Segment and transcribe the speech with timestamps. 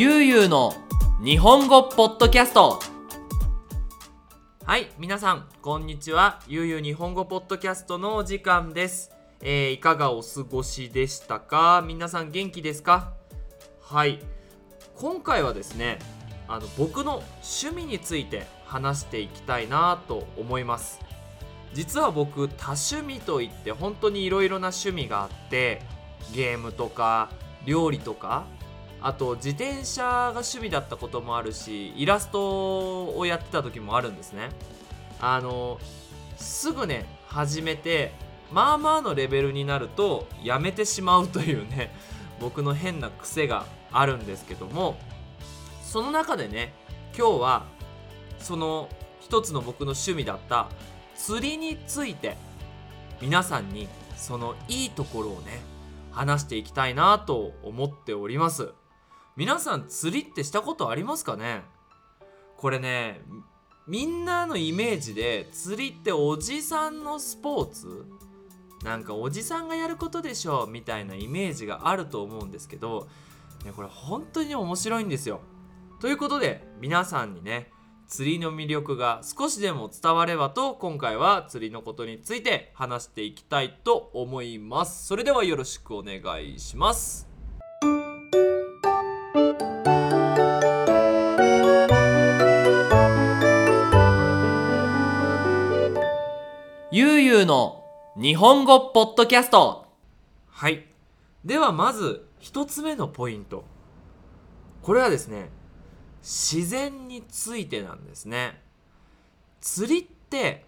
[0.00, 0.72] ゆうゆうの
[1.22, 2.80] 日本語ポッドキャスト。
[4.64, 6.40] はい皆さんこんにちは。
[6.48, 9.10] ゆうゆう日本語ポッドキャストのお時間です、
[9.42, 11.84] えーいかがお過ごしでしたか？
[11.86, 13.12] 皆さん元気ですか？
[13.82, 14.20] はい。
[14.96, 15.98] 今回はですね
[16.48, 17.22] あの僕の
[17.62, 20.98] 趣味について話していきたいなと思います。
[21.74, 25.82] 実は僕多趣味といって本当にいろいろな趣味があって
[26.32, 27.28] ゲームとか
[27.66, 28.46] 料理とか
[29.02, 34.50] あと自転車が趣味だったこともあるしイラストをやってた時もあるんですね。
[35.20, 35.78] あの
[36.36, 38.12] すぐね始めて
[38.50, 41.94] まあまあのレベルになるとやめてしまうというね
[42.40, 44.98] 僕の変な癖があるんですけども
[45.82, 46.72] その中でね
[47.16, 47.66] 今日は
[48.38, 48.88] その
[49.20, 50.68] 一つの僕の趣味だった
[51.14, 52.36] 釣りについて
[53.20, 55.60] 皆さんにそのいいところをね
[56.10, 58.72] 話していきたいなと思っております。
[59.40, 61.62] 皆さん釣りってしたことありますかね？
[62.58, 63.22] これね
[63.86, 68.04] みんなのイメージで釣りっておじさんのスポーツ？
[68.84, 73.08] なんかおじさんがやることでしょみたいなイメージがあると思うんですけど、
[73.64, 75.40] ね、これ本当に面白いんですよ。
[76.00, 77.70] ということで皆さんにね
[78.08, 85.06] 釣りの魅力が少しでも伝わればと今回は釣りのことについて話していきたいと思います。
[85.06, 87.29] それではよろしくお願いします。
[96.92, 97.84] ゆうゆうの
[98.16, 99.86] 日本語ポッドキャスト。
[100.48, 100.86] はい。
[101.44, 103.64] ではまず一つ目のポイント。
[104.82, 105.50] これはですね
[106.20, 108.60] 自然についてなんですね。
[109.60, 110.66] 釣りって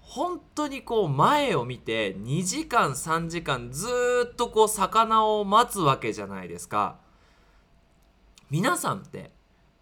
[0.00, 3.86] 本当にこう前を見て2時間3時間ず
[4.32, 6.98] っとこう魚を待つわけじゃないですか。
[8.50, 9.30] 皆さんって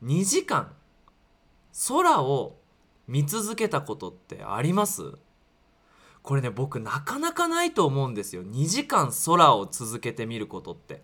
[0.05, 0.71] 2時間
[1.89, 2.59] 空を
[3.07, 5.15] 見続けたことってあります？
[6.29, 8.45] これね僕なかなかないと思うんですよ。
[8.45, 11.01] 2時間空を続けてみることって。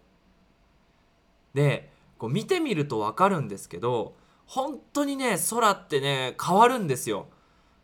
[1.54, 7.28] でこう見てみると分かるんですけど本当にね空ってね変わるんですよ。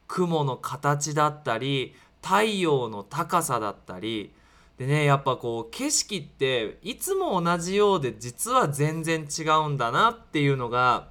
[0.07, 4.35] 雲の形だったり太陽の高さだったり。
[4.77, 11.09] でねやっぱこう景色っていつも同じようで実は全然違うんだなっていうのが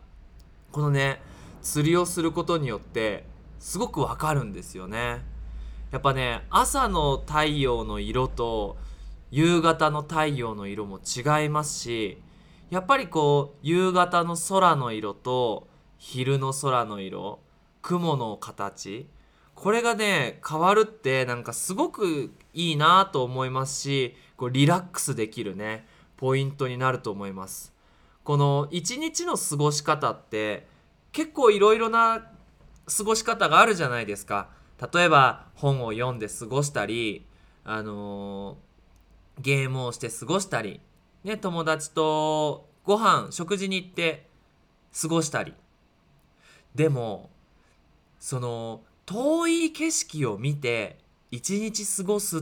[0.71, 1.23] このね
[1.63, 3.25] 釣りをすることによって
[3.57, 5.27] すごくわかるんですよね。
[5.91, 8.77] やっぱね朝の太陽の色と
[9.31, 12.21] 夕方の太陽の色も違いますし
[12.69, 15.67] やっぱりこう夕方の空の色と
[15.97, 17.39] 昼の空の色
[17.81, 19.07] 雲の形
[19.55, 25.85] これがね変わるってなんかすごくいいなと思いますしこうリラックスできるね
[26.17, 27.73] ポイントになると思います。
[28.23, 30.67] この一日の過ごし方って
[31.11, 32.29] 結構いろいろな
[32.97, 34.49] 過ごし方があるじゃないですか。
[34.93, 37.25] 例えば本を読んで過ごしたり
[37.63, 38.69] あのー
[39.41, 40.81] ゲームをして過ごしたり
[41.23, 44.27] ね、友達とご飯食事に行って
[44.99, 45.53] 過ごしたり
[46.75, 47.29] でも
[48.19, 50.97] その遠い景色を見て
[51.31, 52.41] 一日過ごすっ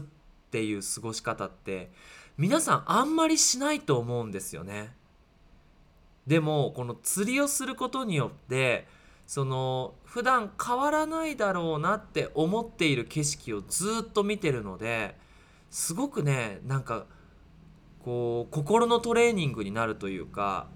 [0.52, 1.90] ていう過ごし方って
[2.38, 4.96] 皆さんあんまりしないと思うんですよね。
[6.28, 8.86] でもこの釣りをすることによって
[9.28, 15.16] その普段変わらないだろうなって思っている景色をずっと見てるので
[15.70, 17.06] すごくねなんか
[18.04, 20.68] こう心のトレーニングになるというか、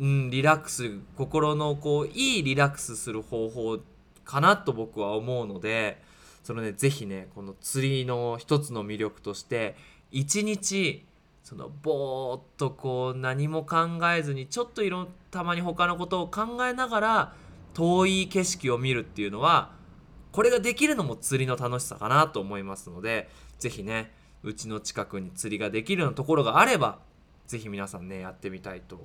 [0.00, 3.78] うん、リラックス心のこういいリラックスする方法
[4.24, 6.02] かなと僕は思うので
[6.42, 9.76] そのね是非ねこの釣りの一つの魅力として
[10.10, 11.06] 一日
[11.46, 17.34] そのぼーっとこう何も考えずにちょっといろたまに他のことを考えながら
[17.72, 19.70] 遠い景色を見るっていうのは
[20.32, 23.28] これができるのも釣りの楽しさかなと思いますので
[23.60, 24.12] 是非ね
[24.42, 26.98] うちの近くに釣りができるようなところがあれば
[27.46, 28.98] ぜひ皆さんねやってみたいと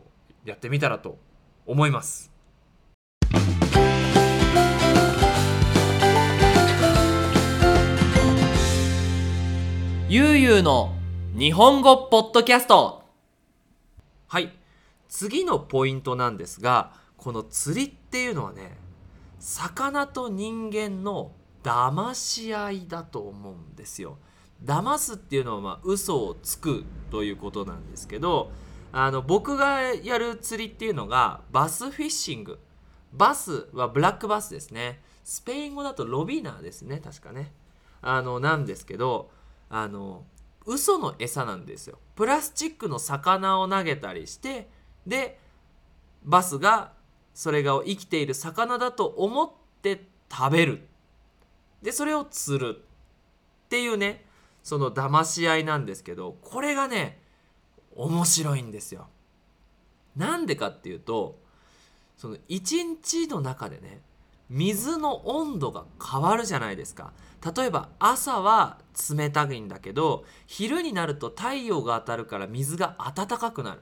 [0.43, 1.19] やってみたらと
[1.67, 2.31] 思います。
[10.09, 10.95] ゆうゆうの
[11.33, 13.03] 日本語ポッドキャスト。
[14.27, 14.51] はい。
[15.07, 18.75] 次のポイントなんですがこの釣りっていうのはね
[19.39, 21.31] 魚と人間の
[21.63, 24.17] 騙し合いだと思うんですよ。
[24.65, 28.51] 騙すっていうのはまあ嘘をつくということなんですけど
[28.91, 32.59] あの僕がやる釣りっていうのがバスフィッシング。
[33.13, 35.01] バスはブラックバスですね。
[35.23, 37.53] スペイン語だとロビナーですね確かね。
[38.01, 39.31] あのなんですけど
[39.69, 40.25] あの
[40.65, 44.69] 嘘の餌なんですよプラスチックの魚を投げたりして
[45.07, 45.39] で
[46.23, 46.93] バスが
[47.33, 50.87] それが生きている魚だと思って食べる
[51.81, 54.25] でそれを釣るっていうね
[54.63, 57.19] その騙し合いなんですけどこれがね
[57.95, 59.07] 面白いんですよ。
[60.15, 61.39] なんでかっていうと
[62.17, 64.01] その一日の中でね
[64.49, 67.13] 水の温度が変わるじゃないですか。
[67.55, 68.77] 例えば朝は
[69.09, 73.81] 冷たいんだけど昼になると太陽が当たるから水が暖かくなる。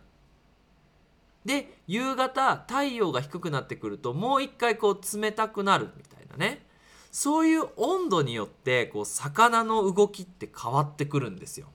[1.46, 6.66] で夕方太陽が低くなってくるともう一回こう冷たくなるみたいなね。
[7.12, 11.68] そういう温度によってこう魚の動きって変わってくるんですよ。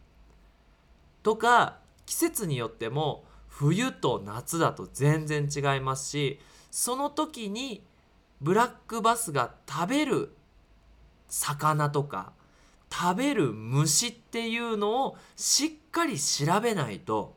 [1.24, 6.38] とか季節によっても冬と夏だと全然違いますし
[6.70, 7.82] その時に
[8.40, 10.36] ブラックバスが食べる
[11.34, 12.32] 魚とか
[12.92, 17.34] 食べる虫っていうのをしっかり調べないと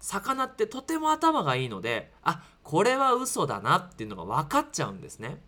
[0.00, 5.38] 魚ってとても頭がいいのであこれは嘘だなっていうのが分かっちゃうんですね。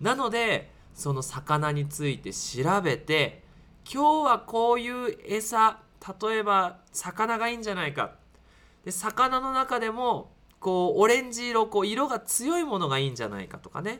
[0.00, 3.42] なのでその魚について調べて
[3.90, 5.80] 今日はこういう餌
[6.22, 8.14] 例えば魚がいいんじゃないか
[8.84, 13.98] で魚の中でもこうオレンジ色こう色が強いものがいいんじゃないかとかねっ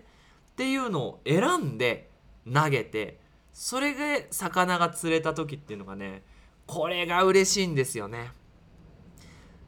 [0.56, 2.07] ていうのを選んで
[2.52, 3.20] 投げて
[3.52, 6.22] それで魚が釣れた時っていうのがね
[6.66, 8.30] これが嬉しいんですよね。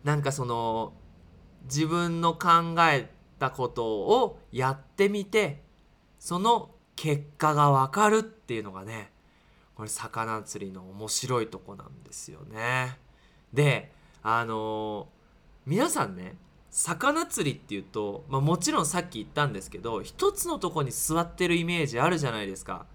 [0.04, 0.92] なんかその
[1.64, 5.62] 自分の考えたことをやってみて
[6.18, 9.10] その結果がわかるっていうのがね
[9.74, 12.98] これ魚釣りの面白いとこなんですよね。
[13.52, 13.92] で
[14.22, 15.06] あのー、
[15.66, 16.36] 皆さんね
[16.70, 22.86] 魚釣りっていうと、まあ、もちろんさっき言ったんですけど一つのとこに座ってるイメージあるじゃないですか。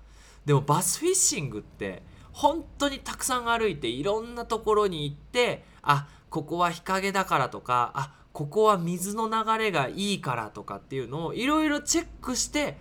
[0.45, 12.77] でもバスフィッシングって本当にたくさん歩いていろんなところに行ってあここは日陰だからとかあここは水の流れがいいからとかっていうのをいろいろチェックして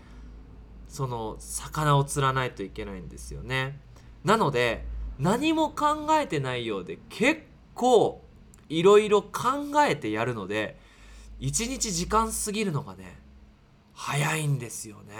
[0.89, 3.79] その魚を釣らないといけないんですよね。
[4.25, 4.85] なので
[5.19, 7.43] 何も考えてないようで結
[7.75, 8.23] 構
[8.69, 10.77] いろいろ考えてやるので
[11.39, 13.19] 一日時間過ぎるのがね
[13.93, 15.15] 早いんですよね。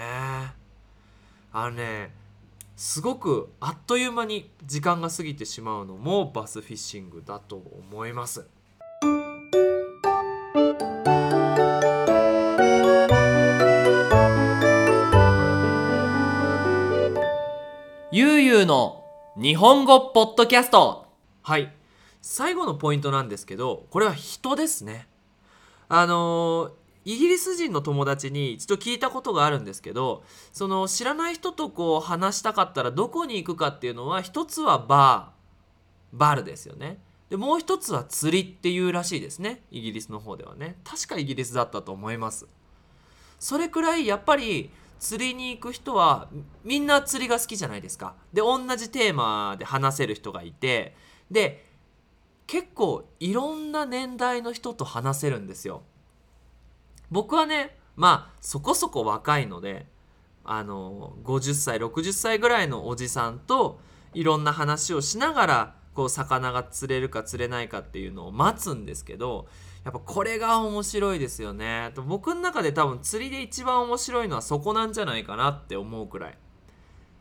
[1.51, 2.13] あのね
[2.75, 8.47] すごくあっという間に時間が過ぎてしまうのもバスフィッシングだと思います。
[18.11, 19.03] ゆうゆうの
[19.37, 21.07] 日本語ポッドキャスト
[21.41, 21.73] はい
[22.21, 25.07] 最後のポイントなんですけどこれは人ですね
[25.87, 26.71] あの
[27.05, 35.35] イギリス人の友達に一度聞いたことがあるんですけどその知らない人とこう話したかったらどこに行くかっていうのは一つはバー
[36.17, 36.99] バルですよね。
[37.29, 39.63] でもう一つは釣りっていうらしいですね。
[39.71, 40.77] イギリスの方ではね。
[40.83, 42.47] 確かイギリスだったと思います。
[43.39, 46.29] それくらいやっぱり釣りに行く人は
[46.63, 48.15] みんな釣りが好きじゃないですか。
[48.31, 50.95] で同じテーマで話せる人がいて
[51.29, 51.64] で
[52.47, 55.83] 結構いろんな年代の人と話せるんですよ。
[57.11, 59.85] 僕はねまあそこそこ若いので
[60.43, 63.79] あの50歳60歳ぐらいのおじさんと
[64.13, 69.47] いろんな話をしながらこう魚が釣れるか釣れないかっていうのを待つんですけど
[69.83, 76.37] やっぱこれが面白いですよねと僕の中で多分釣りで一番面白いのはそこなんじゃないかなって思うくらい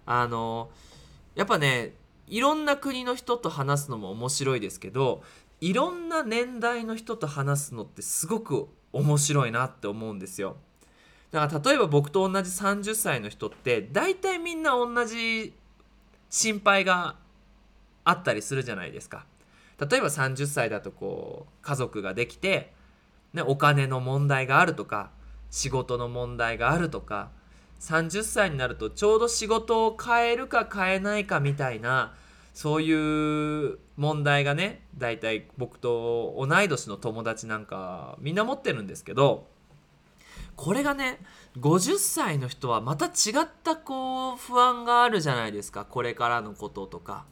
[0.06, 0.70] あの
[1.34, 1.94] やっぱね
[2.26, 5.22] いろんな国の人と話すのも面白いですけど
[5.60, 10.56] いろんな年代の人と話すのってすごく面白いなって思うんですよ。
[11.30, 15.52] だから例えば僕と同じ30歳の人って大体みんな同じ
[16.30, 17.16] 心配が
[18.04, 19.26] あったりするじゃないですか。
[19.78, 22.72] 例えば30歳だとこう家族ができて、
[23.32, 25.10] ね、お金の問題があるとか
[25.50, 27.30] 仕事の問題があるとか
[27.84, 32.14] 30歳になるとちょうど仕事を変えるか変えないかみたいな
[32.54, 39.48] そういう問題がね大体僕と同い年の友達なんかみんな持ってるんですけど
[40.56, 41.18] これがね
[41.58, 43.08] 50歳の人はまた違
[43.42, 47.26] ったこう不安があるじゃないですかこれからのこととか。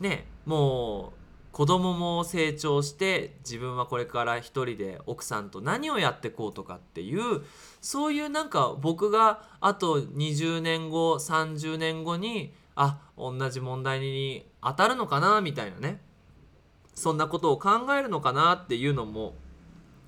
[0.00, 1.23] ねもう
[1.54, 7.42] 子供も成長して自分はこれから一人で奥さんと何をやってこうとかっていう
[7.80, 16.00] そういうなんか僕があと20年後30年後にあ同じ問題に当たるのかなみたいなね。
[16.92, 19.34] そんなことを考えるのかなっていうのも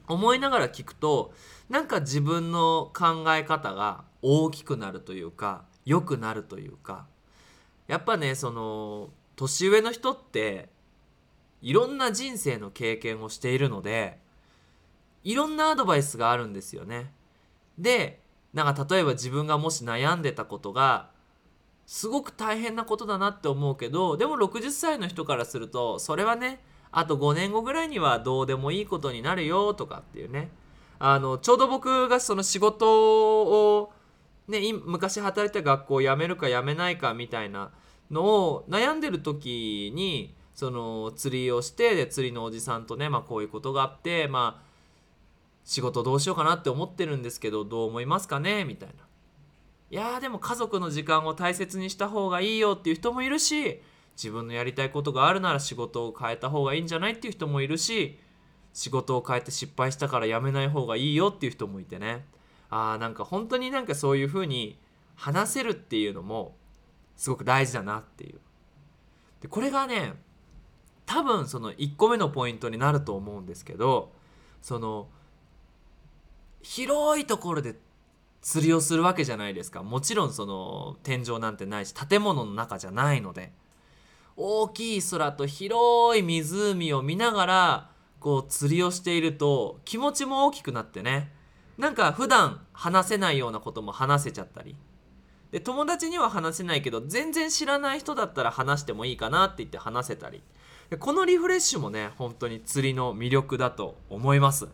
[0.09, 1.33] 思いながら聞くと
[1.69, 7.07] なんか自分の考え方が大きくなるというか良くなるというか。
[7.87, 10.75] やっぱねその年上の人って
[11.67, 14.21] いろんな人生の経験をしているので
[15.25, 17.11] いろんなアドバイスがあるんですよね。
[17.77, 18.21] で
[18.55, 21.11] なんか例えば自分がもし悩んでたことが
[21.85, 26.61] すごく大変なことだなって思うけどでも60歳の人からするとそれはね
[26.93, 30.51] あと5年後ぐらいにはどうでもいいことになるよとかっていうね
[31.01, 33.93] あのちょうど僕がその仕事を、
[34.47, 37.73] ね、昔働いた学校を辞めるか辞めないかみたいな
[38.09, 44.67] のを悩んでる時にその釣りをしてで釣りのおじさんとね、まあ、こういうことがあってまあ
[45.65, 48.65] 仕事どうしようかなって思ってるんですけどどう思いますかね？
[48.65, 48.95] みたいな。
[49.91, 53.81] いやでも家族の時間を大切にした方がいいよっていう人もいるし
[54.17, 58.19] 自分のやりたいことがあるなら仕事を変えた方がいいんじゃないっていう人もいるし
[58.73, 62.25] 仕事を変えて失敗したからやめない方がいいよっていう人もいてね。
[62.71, 64.79] あーなんか本当になんかそういう風に
[65.15, 66.57] 話せるっていうのも
[67.17, 68.41] すごく大事だなっていう。
[69.41, 70.15] でこれがね
[71.07, 74.13] 多分その1個目のポイントになると思うんですけど
[74.61, 75.09] その
[76.63, 77.77] 広いところで
[78.43, 79.83] 釣りをするわけじゃないですか。
[79.83, 83.53] もちろんその天井なんてないし建物の中じゃないので。
[84.37, 91.33] 大きい空と広い湖を見ながらこう釣りをしていると気持ちも大きくなってね。
[91.79, 94.77] なんか普段話せないようなことも話せちゃったり。
[95.53, 100.43] で友達には話せないけど全然知らない人だったら話してもいいかなって言って話せたり。
[101.01, 104.69] このリフレッシュもね本当に釣りの魅力だと思います。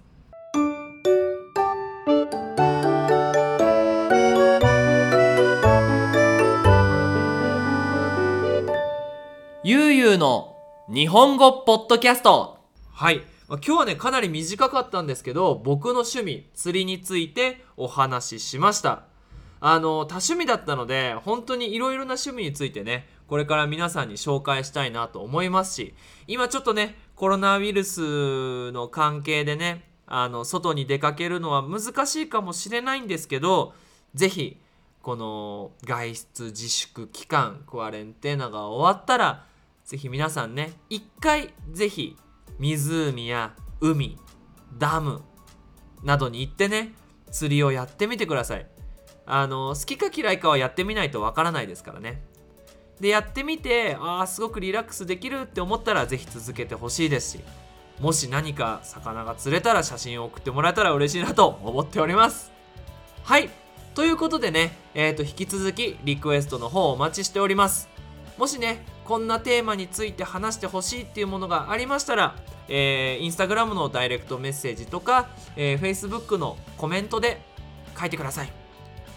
[9.65, 10.55] ゆうゆうの
[10.93, 12.59] 日本語ポッドキャスト。
[12.93, 13.23] はい。
[13.49, 19.05] 今日はねかなり短かったんですけど僕の趣味釣りについてお話ししました。
[19.65, 25.95] あの多趣味だったので本当にいろいろな趣味についてねこれから皆さんに紹介したいなと思いますし
[26.27, 33.73] 今ちょっとねコロナウイルスの関係でねあの外に出かけるのは難しいかもしれないんですけど
[34.13, 34.61] 是非
[35.01, 39.47] この外出自粛期間クアレンテーナが終わったら
[39.87, 42.19] ぜひ皆さんね一回ぜひ
[42.59, 44.19] 湖や海
[44.77, 45.23] ダム
[46.05, 46.93] などに行ってね
[47.31, 48.67] 釣りをやってみてください。
[49.25, 52.23] あの好きか嫌いかはやってみないとわからないですからね。
[53.03, 57.41] でやってみてああすごくリラックスできるって思ったらぜひ続けてほしいですし
[58.01, 62.51] もし何か魚が釣れたら写真を送ってもらえたら嬉しいなと思っております。
[63.25, 63.51] はい。
[63.95, 67.89] ということでね、えー、と引き続きリクエストの方お待ちしております。
[68.39, 72.37] もしねこんなテーマについて話してほしいっていうものがありましたら、
[72.69, 77.43] えー、インスタグラムのダイレクトメッセージとか、えー、Facebook のコメントで
[77.99, 78.53] 書いてください。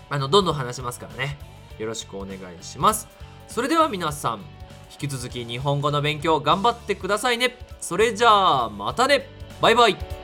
[0.09, 1.37] あのどんどん話しますからね。
[1.77, 3.24] よろしくお願いします。
[3.47, 4.39] それでは皆さん
[4.91, 7.57] 引き続き日本語の勉強頑張ってくださいね。
[7.81, 9.27] それじゃあまたね。
[9.61, 10.14] バイバイ。